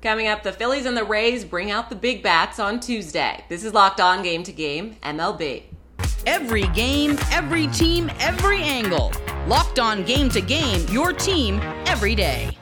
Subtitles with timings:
[0.00, 3.44] Coming up, the Phillies and the Rays bring out the big bats on Tuesday.
[3.48, 5.64] This is Locked On Game to Game, MLB.
[6.24, 9.12] Every game, every team, every angle.
[9.48, 12.57] Locked On Game to Game, your team every day.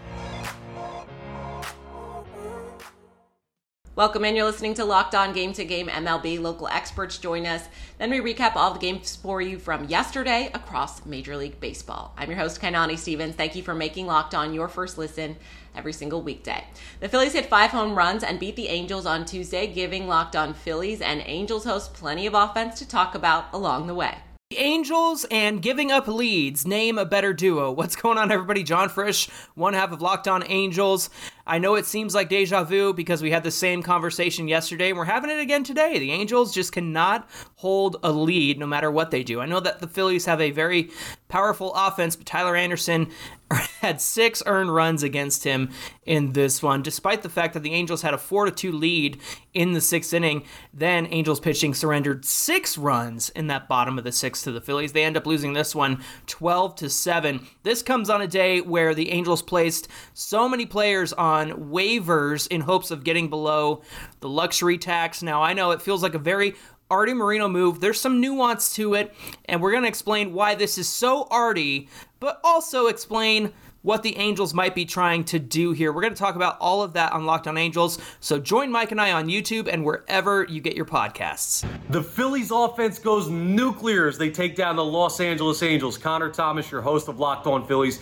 [3.97, 4.37] Welcome in.
[4.37, 6.38] You're listening to Locked On Game to Game MLB.
[6.38, 7.67] Local experts join us.
[7.97, 12.12] Then we recap all the games for you from yesterday across Major League Baseball.
[12.19, 13.37] I'm your host, Kainani Stevens.
[13.37, 15.37] Thank you for making Locked On your first listen
[15.74, 16.62] every single weekday.
[17.01, 20.53] The Phillies hit five home runs and beat the Angels on Tuesday, giving Locked On
[20.53, 24.19] Phillies and Angels host plenty of offense to talk about along the way.
[24.51, 26.65] The Angels and giving up leads.
[26.65, 27.73] Name a better duo.
[27.73, 28.62] What's going on, everybody?
[28.62, 31.11] John Frisch, one half of Locked On Angels.
[31.46, 34.98] I know it seems like deja vu because we had the same conversation yesterday and
[34.98, 35.98] we're having it again today.
[35.98, 39.41] The Angels just cannot hold a lead no matter what they do.
[39.41, 40.91] I know that the Phillies have a very
[41.28, 43.10] powerful offense, but Tyler Anderson
[43.80, 45.70] had six earned runs against him
[46.05, 49.20] in this one, despite the fact that the Angels had a 4 to 2 lead
[49.55, 50.44] in the sixth inning.
[50.75, 54.92] Then Angels pitching surrendered six runs in that bottom of the sixth to the Phillies.
[54.92, 57.47] They end up losing this one 12 to 7.
[57.62, 62.48] This comes on a day where the Angels placed so many players on on waivers
[62.48, 63.83] in hopes of getting below
[64.20, 65.23] the luxury tax.
[65.23, 66.55] Now, I know it feels like a very
[66.91, 67.81] Arte Moreno move.
[67.81, 69.12] There's some nuance to it,
[69.47, 71.89] and we're going to explain why this is so Arte,
[72.20, 75.93] but also explain what the Angels might be trying to do here.
[75.93, 78.00] We're going to talk about all of that on Locked On Angels.
[78.19, 81.65] So join Mike and I on YouTube and wherever you get your podcasts.
[81.91, 85.98] The Phillies offense goes nuclear as they take down the Los Angeles Angels.
[85.98, 88.00] Connor Thomas, your host of Locked On Phillies.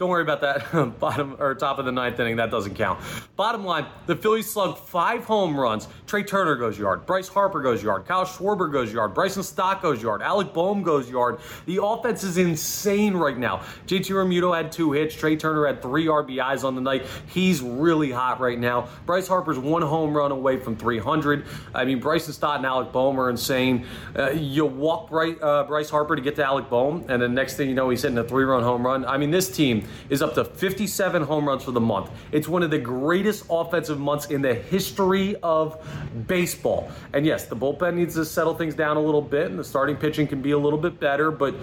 [0.00, 2.36] Don't worry about that bottom or top of the ninth inning.
[2.36, 3.00] That doesn't count.
[3.36, 5.88] Bottom line, the Phillies slugged five home runs.
[6.06, 7.04] Trea Turner goes yard.
[7.04, 8.06] Bryce Harper goes yard.
[8.06, 9.12] Kyle Schwarber goes yard.
[9.12, 10.22] Bryson Stott goes yard.
[10.22, 11.40] Alec Bohm goes yard.
[11.66, 13.58] The offense is insane right now.
[13.86, 15.14] JT Realmuto had two hits.
[15.14, 17.04] Trea Turner had three RBIs on the night.
[17.26, 18.88] He's really hot right now.
[19.04, 21.44] Bryce Harper's one home run away from 300.
[21.74, 23.84] I mean, Bryson Stott and Alec Bohm are insane.
[24.18, 27.58] Uh, you walk Bryce, uh, Bryce Harper to get to Alec Bohm, and the next
[27.58, 29.04] thing you know, he's hitting a three-run home run.
[29.04, 32.10] I mean, this team is up to 57 home runs for the month.
[32.32, 35.84] It's one of the greatest offensive months in the history of
[36.26, 36.90] baseball.
[37.12, 39.96] And yes, the bullpen needs to settle things down a little bit, and the starting
[39.96, 41.54] pitching can be a little bit better, but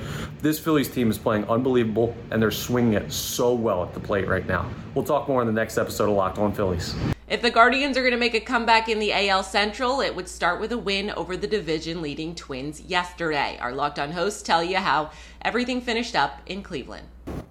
[0.41, 4.27] this Phillies team is playing unbelievable, and they're swinging it so well at the plate
[4.27, 4.69] right now.
[4.93, 6.95] We'll talk more in the next episode of Locked On Phillies.
[7.29, 10.29] If the Guardians are going to make a comeback in the AL Central, it would
[10.29, 13.57] start with a win over the division leading Twins yesterday.
[13.59, 15.11] Our Locked On hosts tell you how
[15.41, 17.05] everything finished up in Cleveland.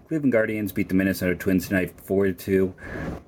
[0.08, 2.74] Cleveland Guardians beat the Minnesota Twins tonight 4 2.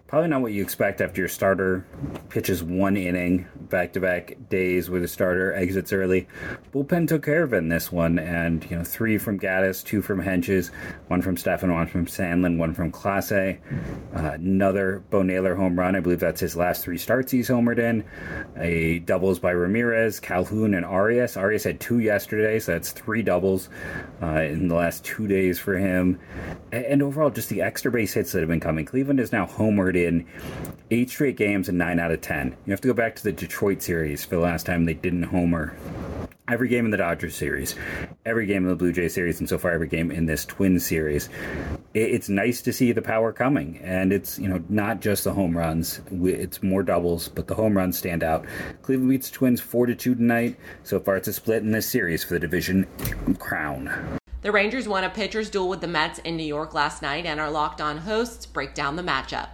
[0.06, 1.86] Probably not what you expect after your starter
[2.30, 6.26] pitches one inning back to back days with a starter exits early.
[6.72, 10.02] Bullpen took care of it in this one, and you know, three from Gaddis, two
[10.02, 10.70] from Hentges,
[11.08, 13.58] one from Stephan, one from Sandlin, one from Clase.
[14.14, 15.96] Uh, another Bo Naylor home run.
[15.96, 18.04] I believe that's his last three starts he's homered in.
[18.56, 21.36] A doubles by Ramirez, Calhoun, and Arias.
[21.36, 23.68] Arias had two yesterday, so that's three doubles
[24.22, 26.18] uh, in the last two days for him.
[26.72, 28.84] And overall, just the extra base hits that have been coming.
[28.84, 30.26] Cleveland is now homered in
[30.90, 32.56] eight straight games and nine out of ten.
[32.66, 35.24] You have to go back to the Detroit series for the last time they didn't
[35.24, 35.76] homer.
[36.46, 37.74] Every game in the Dodgers series,
[38.24, 40.78] every game in the Blue Jay series, and so far every game in this Twin
[40.78, 41.28] series.
[41.92, 45.58] It's nice to see the power coming, and it's you know not just the home
[45.58, 48.46] runs; it's more doubles, but the home runs stand out.
[48.82, 50.56] Cleveland beats Twins four to two tonight.
[50.84, 52.86] So far, it's a split in this series for the division
[53.40, 54.20] crown.
[54.40, 57.40] The Rangers won a pitcher's duel with the Mets in New York last night, and
[57.40, 59.48] our locked on hosts break down the matchup.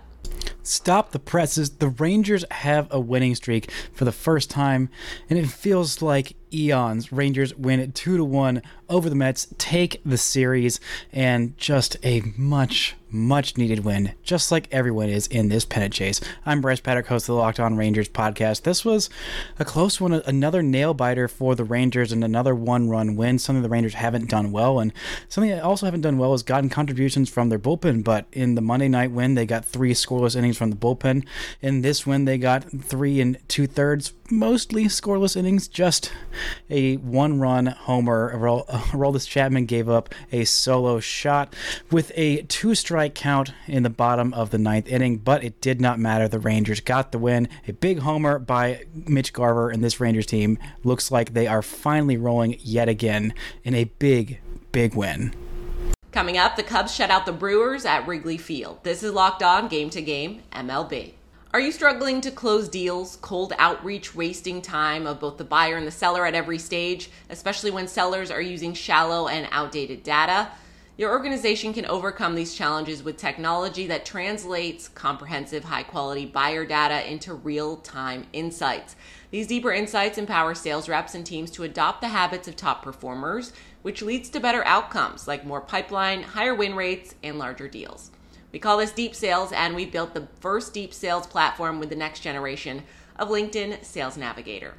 [0.67, 1.71] Stop the presses.
[1.73, 4.89] The Rangers have a winning streak for the first time,
[5.29, 7.13] and it feels like eons.
[7.13, 10.81] Rangers win it 2 to 1 over the Mets, take the series,
[11.13, 16.21] and just a much, much needed win, just like everyone is in this pennant chase.
[16.45, 18.63] I'm Bryce Patrick, host of the Locked On Rangers podcast.
[18.63, 19.09] This was
[19.59, 23.63] a close one, another nail biter for the Rangers, and another one run win, something
[23.63, 24.79] the Rangers haven't done well.
[24.81, 24.93] And
[25.29, 28.61] something they also haven't done well is gotten contributions from their bullpen, but in the
[28.61, 31.27] Monday night win, they got three scoreless innings from the bullpen.
[31.63, 36.13] In this win, they got three and two thirds, mostly scoreless innings, just
[36.69, 38.35] a one run homer.
[38.75, 41.55] Uh, Aroldis Chapman gave up a solo shot
[41.93, 45.81] with a two strike count in the bottom of the ninth inning, but it did
[45.81, 46.27] not matter.
[46.27, 47.49] The Rangers got the win.
[47.69, 52.17] A big homer by Mitch Garver, and this Rangers team looks like they are finally
[52.17, 53.33] rolling yet again
[53.63, 54.41] in a big,
[54.73, 55.33] big win.
[56.11, 58.81] Coming up, the Cubs shut out the Brewers at Wrigley Field.
[58.83, 61.13] This is Locked On Game to Game MLB.
[61.55, 63.15] Are you struggling to close deals?
[63.23, 67.71] Cold outreach wasting time of both the buyer and the seller at every stage, especially
[67.71, 70.49] when sellers are using shallow and outdated data?
[70.97, 77.09] Your organization can overcome these challenges with technology that translates comprehensive, high quality buyer data
[77.09, 78.97] into real time insights.
[79.31, 83.53] These deeper insights empower sales reps and teams to adopt the habits of top performers,
[83.83, 88.11] which leads to better outcomes like more pipeline, higher win rates, and larger deals.
[88.55, 91.97] We call this deep sales, and we built the first deep sales platform with the
[91.97, 92.85] next generation
[93.17, 94.75] of LinkedIn Sales Navigator.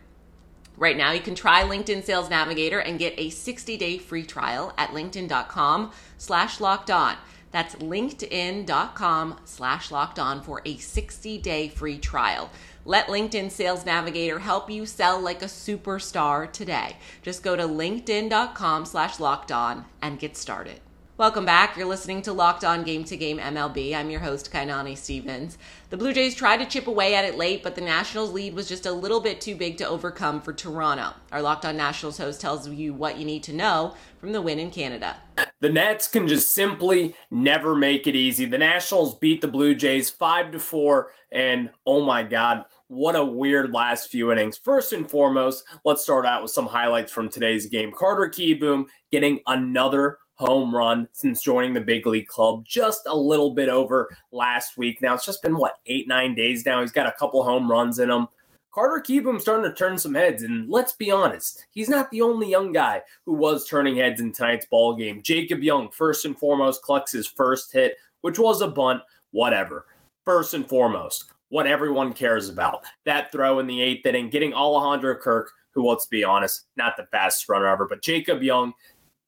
[0.77, 4.91] Right now, you can try LinkedIn Sales Navigator and get a 60-day free trial at
[4.91, 7.17] linkedin.com slash locked on.
[7.51, 12.49] That's linkedin.com slash locked on for a 60-day free trial.
[12.85, 16.95] Let LinkedIn Sales Navigator help you sell like a superstar today.
[17.21, 20.79] Just go to linkedin.com slash locked on and get started.
[21.17, 21.77] Welcome back.
[21.77, 23.95] You're listening to Locked On Game to Game MLB.
[23.95, 25.57] I'm your host, Kainani Stevens.
[25.89, 28.67] The Blue Jays tried to chip away at it late, but the Nationals' lead was
[28.67, 31.13] just a little bit too big to overcome for Toronto.
[31.31, 34.59] Our Locked On Nationals host tells you what you need to know from the win
[34.59, 35.15] in Canada.
[35.61, 38.43] The Nats can just simply never make it easy.
[38.43, 43.23] The Nationals beat the Blue Jays 5 to 4, and oh my God, what a
[43.23, 44.57] weird last few innings.
[44.57, 47.93] First and foremost, let's start out with some highlights from today's game.
[47.93, 53.51] Carter Kieboom getting another home run since joining the big league club just a little
[53.51, 55.01] bit over last week.
[55.01, 56.81] Now it's just been what eight, nine days now.
[56.81, 58.27] He's got a couple home runs in him.
[58.73, 62.49] Carter Kieboom starting to turn some heads, and let's be honest, he's not the only
[62.49, 65.21] young guy who was turning heads in tonight's ball game.
[65.23, 69.01] Jacob Young, first and foremost, collects his first hit, which was a bunt.
[69.31, 69.85] Whatever.
[70.25, 75.15] First and foremost, what everyone cares about that throw in the eighth inning, getting Alejandro
[75.15, 78.73] Kirk, who, let's be honest, not the fastest runner ever, but Jacob Young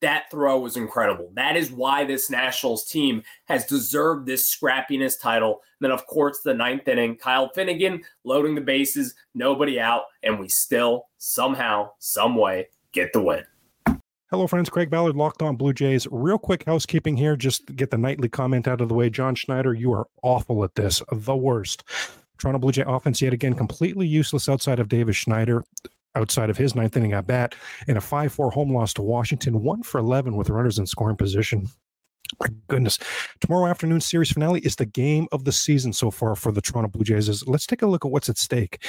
[0.01, 1.31] that throw was incredible.
[1.33, 5.61] That is why this Nationals team has deserved this scrappiness title.
[5.79, 10.39] And then, of course, the ninth inning, Kyle Finnegan loading the bases, nobody out, and
[10.39, 13.43] we still somehow, some way get the win.
[14.29, 14.69] Hello, friends.
[14.69, 16.05] Craig Ballard, Locked On Blue Jays.
[16.11, 19.09] Real quick housekeeping here, just get the nightly comment out of the way.
[19.09, 21.83] John Schneider, you are awful at this, the worst.
[22.37, 25.63] Toronto Blue Jay offense yet again completely useless outside of Davis Schneider
[26.17, 27.55] outside of his ninth inning at bat
[27.87, 31.15] in a 5 4 home loss to Washington, 1 for 11 with runners in scoring
[31.15, 31.69] position.
[32.41, 32.99] My goodness.
[33.39, 36.89] Tomorrow afternoon series finale is the game of the season so far for the Toronto
[36.89, 37.47] Blue Jays.
[37.47, 38.85] Let's take a look at what's at stake.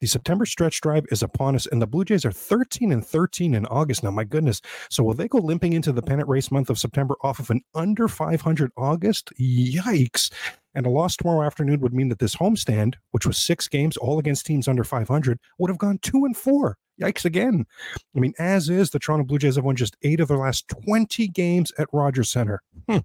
[0.00, 3.54] The September stretch drive is upon us, and the Blue Jays are 13 and 13
[3.54, 4.10] in August now.
[4.10, 4.60] My goodness.
[4.90, 7.62] So will they go limping into the pennant race month of September off of an
[7.74, 9.32] under 500 August?
[9.40, 10.30] Yikes.
[10.74, 14.18] And a loss tomorrow afternoon would mean that this homestand, which was six games, all
[14.18, 16.76] against teams under 500, would have gone two and four.
[17.00, 17.66] Yikes again.
[18.14, 20.68] I mean, as is, the Toronto Blue Jays have won just eight of their last
[20.86, 22.62] 20 games at Rogers Center.
[22.88, 22.98] Hmm.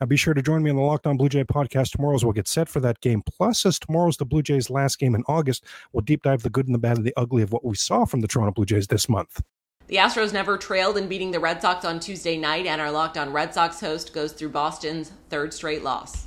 [0.00, 2.24] Now, be sure to join me on the Locked On Blue Jay podcast tomorrow as
[2.24, 3.22] we'll get set for that game.
[3.22, 6.66] Plus, as tomorrow's the Blue Jays' last game in August, we'll deep dive the good
[6.66, 8.86] and the bad and the ugly of what we saw from the Toronto Blue Jays
[8.86, 9.42] this month.
[9.88, 13.16] The Astros never trailed in beating the Red Sox on Tuesday night, and our Locked
[13.16, 16.25] On Red Sox host goes through Boston's third straight loss.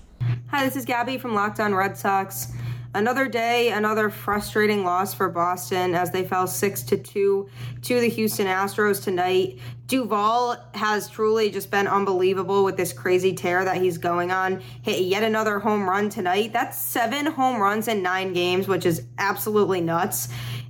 [0.51, 2.51] Hi, this is Gabby from Locked On Red Sox.
[2.95, 7.47] Another day, another frustrating loss for Boston as they fell 6 to 2
[7.83, 9.59] to the Houston Astros tonight.
[9.85, 14.59] Duvall has truly just been unbelievable with this crazy tear that he's going on.
[14.81, 16.51] Hit yet another home run tonight.
[16.51, 20.29] That's 7 home runs in 9 games, which is absolutely nuts.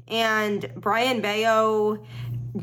[0.10, 2.04] And Brayan Bello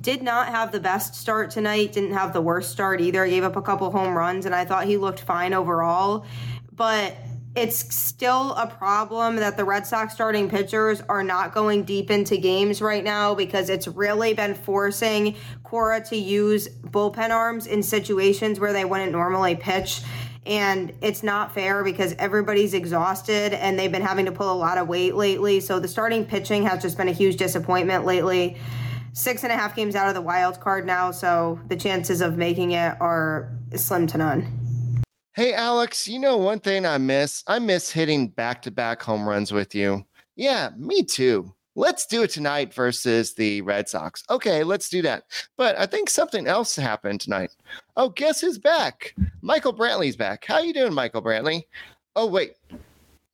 [0.03, 3.25] did not have the best start tonight, didn't have the worst start either.
[3.25, 6.27] He gave up a couple home runs and I thought he looked fine overall.
[6.77, 7.17] But
[7.57, 12.37] it's still a problem that the Red Sox starting pitchers are not going deep into
[12.37, 18.61] games right now because it's really been forcing Cora to use bullpen arms in situations
[18.61, 20.03] where they wouldn't normally pitch.
[20.45, 24.77] And it's not fair because everybody's exhausted and they've been having to pull a lot
[24.77, 25.61] of weight lately.
[25.61, 28.59] So the starting pitching has just been a huge disappointment lately.
[29.15, 32.37] Six and a half games out of the wild card now, so the chances of
[32.37, 34.66] making it are slim to none.
[35.37, 37.45] Hey, Alex, you know one thing I miss?
[37.47, 40.03] I miss hitting back to back home runs with you.
[40.35, 41.55] Yeah, me too.
[41.75, 44.25] Let's do it tonight versus the Red Sox.
[44.31, 45.25] Okay, let's do that.
[45.59, 47.51] But I think something else happened tonight.
[47.99, 49.15] Oh, guess who's back?
[49.43, 50.43] Michael Brantley's back.
[50.47, 51.65] How you doing, Michael Brantley?
[52.15, 52.55] Oh, wait.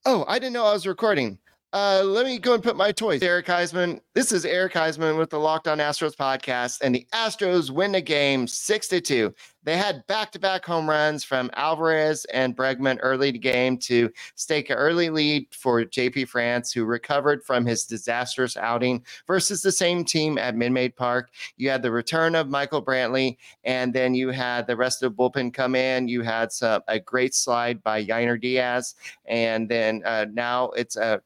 [0.05, 1.39] Oh, I didn't know I was recording.
[1.73, 3.23] Uh, let me go and put my toys.
[3.23, 4.01] Eric Huysman.
[4.15, 8.01] This is Eric Huysman with the Locked On Astros podcast, and the Astros win the
[8.03, 9.33] game six to two.
[9.65, 14.77] They had back-to-back home runs from Alvarez and Bregman early to game to stake an
[14.77, 20.37] early lead for JP France, who recovered from his disastrous outing versus the same team
[20.37, 21.31] at Minute Park.
[21.57, 25.23] You had the return of Michael Brantley, and then you had the rest of the
[25.23, 26.09] bullpen come in.
[26.09, 31.19] You had some, a great slide by Yainer Diaz, and then uh, now it's uh,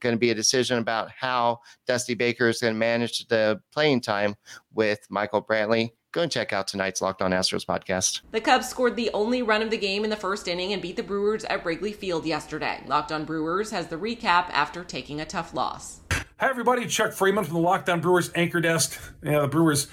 [0.00, 4.02] going to be a decision about how Dusty Baker is going to manage the playing
[4.02, 4.34] time
[4.74, 8.20] with Michael Brantley go and check out tonight's Locked On Astros podcast.
[8.32, 10.96] The Cubs scored the only run of the game in the first inning and beat
[10.96, 12.82] the Brewers at Wrigley Field yesterday.
[12.86, 16.00] Locked On Brewers has the recap after taking a tough loss.
[16.40, 16.86] Hi, everybody.
[16.86, 18.98] Chuck Freeman from the Locked On Brewers anchor desk.
[19.22, 19.88] Yeah, the Brewers'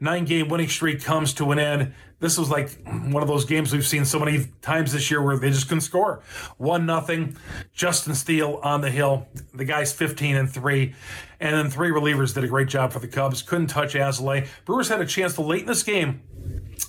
[0.00, 1.94] nine game winning streak comes to an end.
[2.18, 5.38] This was like one of those games we've seen so many times this year where
[5.38, 6.20] they just couldn't score.
[6.58, 7.36] One nothing.
[7.72, 9.28] Justin Steele on the hill.
[9.54, 10.92] The guy's 15 and three.
[11.38, 13.40] And then three relievers did a great job for the Cubs.
[13.40, 14.48] Couldn't touch Alzolay.
[14.64, 16.22] Brewers had a chance to late in this game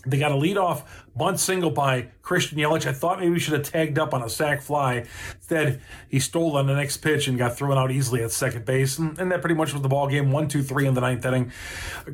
[0.05, 2.85] they got a lead off bunt single by Christian Yelich.
[2.85, 5.05] I thought maybe we should have tagged up on a sac fly.
[5.35, 8.97] Instead, he stole on the next pitch and got thrown out easily at second base.
[8.97, 10.31] And, and that pretty much was the ball game.
[10.31, 11.51] One, two, three in the ninth inning.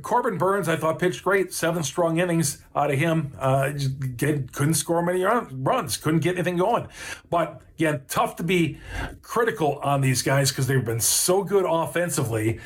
[0.02, 1.54] Corbin Burnes, I thought pitched great.
[1.54, 3.34] Seven strong innings out of him.
[3.40, 3.72] Uh,
[4.18, 5.98] get, couldn't score many runs.
[5.98, 6.88] Couldn't get anything going.
[7.30, 8.80] But again, tough to be
[9.22, 12.60] critical on these guys because they've been so good offensively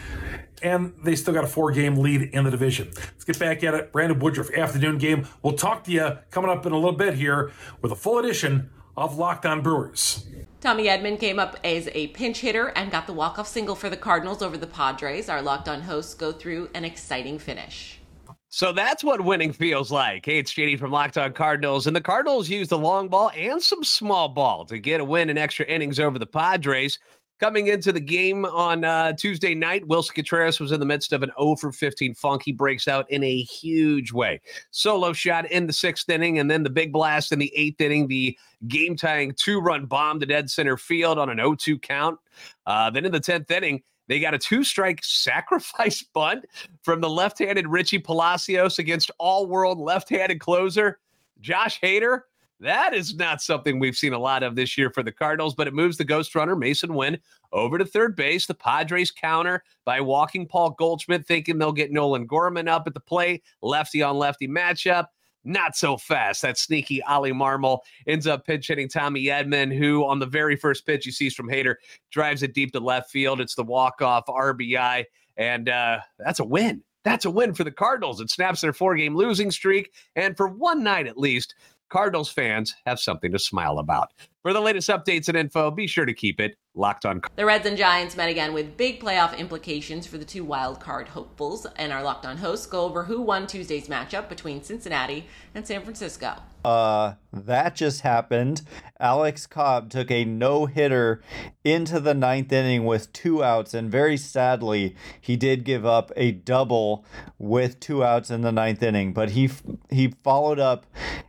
[0.63, 2.89] and they still got a four game lead in the division.
[2.95, 3.91] Let's get back at it.
[3.91, 5.27] Brandon Woodruff, afternoon game.
[5.41, 7.51] We'll talk to you coming up in a little bit here
[7.81, 10.25] with a full edition of Locked On Brewers.
[10.61, 13.97] Tommy Edman came up as a pinch hitter and got the walk-off single for the
[13.97, 15.27] Cardinals over the Padres.
[15.27, 17.99] Our Locked On hosts go through an exciting finish.
[18.47, 20.27] So that's what winning feels like.
[20.27, 23.61] Hey, it's JD from Locked On Cardinals, and the Cardinals used the long ball and
[23.61, 26.99] some small ball to get a win in extra innings over the Padres.
[27.43, 31.23] Coming into the game on uh, Tuesday night, Willson Contreras was in the midst of
[31.23, 32.41] an 0 for 15 funk.
[32.45, 34.39] He breaks out in a huge way.
[34.71, 38.07] Solo shot in the sixth inning, and then the big blast in the eighth inning,
[38.07, 42.17] the game tying two run bomb to dead center field on an 0 2 count.
[42.65, 46.45] Uh, then in the 10th inning, they got a two strike sacrifice bunt
[46.81, 50.97] from the left handed Richie Palacios against all world left handed closer
[51.41, 52.21] Josh Hader.
[52.63, 55.67] That is not something we've seen a lot of this year for the Cardinals, but
[55.67, 57.19] it moves the ghost runner, Masyn Winn,
[57.51, 58.47] over to third base.
[58.47, 63.01] The Padres counter by walking Paul Goldschmidt, thinking they'll get Nolan Gorman up at the
[63.01, 63.43] plate.
[63.61, 65.07] Lefty on lefty matchup.
[65.43, 66.41] Not so fast.
[66.41, 70.85] That sneaky Ollie Marmol ends up pinch hitting Tommy Edman, who on the very first
[70.85, 71.75] pitch he sees from Hader
[72.11, 73.41] drives it deep to left field.
[73.41, 75.03] It's the walk-off RBI,
[75.35, 76.81] and uh, that's a win.
[77.03, 78.21] That's a win for the Cardinals.
[78.21, 79.91] It snaps their four game losing streak.
[80.15, 81.55] And for one night at least,
[81.93, 84.13] Cardinals fans have something to smile about.
[84.43, 87.21] For the latest updates and info, be sure to keep it locked on.
[87.37, 91.07] The Reds and Giants met again with big playoff implications for the two wild card
[91.07, 95.65] hopefuls, and our locked on hosts go over who won Tuesday's matchup between Cincinnati and
[95.65, 96.35] San Francisco.
[96.65, 98.61] Uh, that just happened.
[98.99, 101.21] Alex Cobb took a no hitter
[101.63, 106.31] into the ninth inning with two outs, and very sadly, he did give up a
[106.31, 107.05] double
[107.37, 109.13] with two outs in the ninth inning.
[109.13, 109.49] But he
[109.89, 110.85] he followed up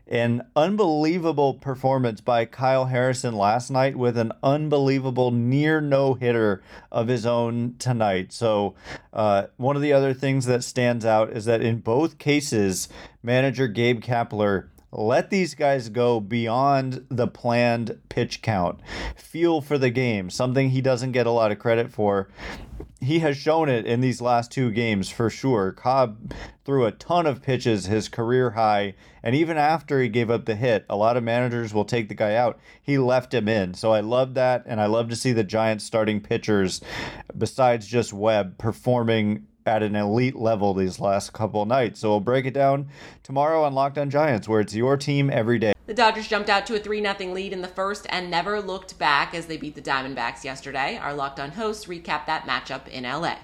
[0.06, 7.06] an unbelievable performance by Kyle Harrison last night with an unbelievable near no hitter of
[7.06, 8.32] his own tonight.
[8.32, 8.74] So,
[9.12, 12.88] uh, one of the other things that stands out is that in both cases,
[13.22, 18.80] manager Gabe Kapler let these guys go beyond the planned pitch count.
[19.16, 22.30] Feel for the game, something he doesn't get a lot of credit for.
[23.00, 25.72] He has shown it in these last two games for sure.
[25.72, 26.32] Cobb
[26.64, 30.54] threw a ton of pitches, his career high, and even after he gave up the
[30.54, 32.58] hit, a lot of managers will take the guy out.
[32.80, 33.74] He left him in.
[33.74, 36.80] So I love that, and I love to see the Giants starting pitchers,
[37.36, 42.00] besides just Webb, performing at an elite level these last couple nights.
[42.00, 42.88] So we'll break it down
[43.22, 45.73] tomorrow on Locked On Giants, where it's your team every day.
[45.86, 48.98] The Dodgers jumped out to a 3 0 lead in the first and never looked
[48.98, 50.96] back as they beat the Diamondbacks yesterday.
[50.96, 53.36] Our Locked On hosts recap that matchup in LA.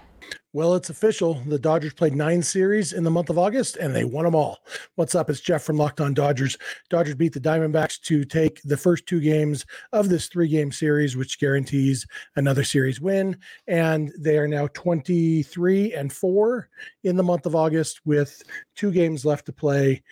[0.53, 1.35] Well, it's official.
[1.47, 4.59] The Dodgers played nine series in the month of August and they won them all.
[4.97, 5.31] What's up?
[5.31, 6.59] It's Jeff from Locked On Dodgers.
[6.89, 11.17] Dodgers beat the Diamondbacks to take the first two games of this three game series,
[11.17, 12.05] which guarantees
[12.35, 13.37] another series win.
[13.69, 16.69] And they are now 23 and four
[17.05, 18.43] in the month of August with
[18.81, 20.03] two games left to play.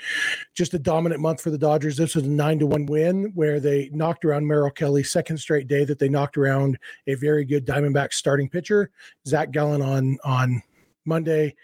[0.54, 1.96] Just a dominant month for the Dodgers.
[1.96, 5.68] This was a nine to one win where they knocked around Merrill Kelly, second straight
[5.68, 8.90] day that they knocked around a very good Diamondback starting pitcher,
[9.26, 10.62] Zach Gallen on on
[11.06, 11.56] Monday,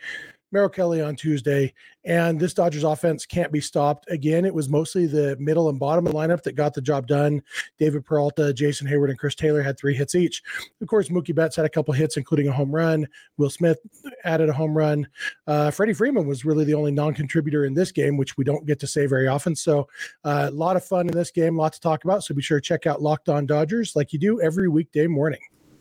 [0.54, 4.08] Merrill Kelly on Tuesday, and this Dodgers offense can't be stopped.
[4.08, 7.08] Again, it was mostly the middle and bottom of the lineup that got the job
[7.08, 7.42] done.
[7.76, 10.44] David Peralta, Jason Heyward, and Chris Taylor had three hits each.
[10.80, 13.08] Of course, Mookie Betts had a couple hits, including a home run.
[13.36, 13.78] Will Smith
[14.24, 15.08] added a home run.
[15.48, 18.78] Uh, Freddie Freeman was really the only non-contributor in this game, which we don't get
[18.78, 19.56] to say very often.
[19.56, 19.88] So,
[20.22, 22.22] uh, a lot of fun in this game, a lot to talk about.
[22.22, 25.40] So be sure to check out Locked On Dodgers like you do every weekday morning.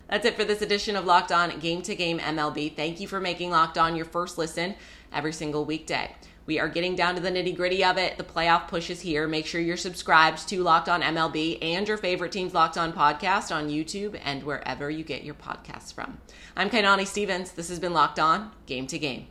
[0.10, 2.76] That's it for this edition of Locked On Game to Game MLB.
[2.76, 4.76] Thank you for making Locked On your first listen
[5.12, 6.16] every single weekday.
[6.46, 8.18] We are getting down to the nitty gritty of it.
[8.18, 9.28] The playoff push is here.
[9.28, 13.56] Make sure you're subscribed to Locked On MLB and your favorite team's Locked On podcast
[13.56, 16.18] on YouTube and wherever you get your podcasts from.
[16.56, 17.52] I'm Kainani Stevens.
[17.52, 19.28] This has been Locked On Game to Game.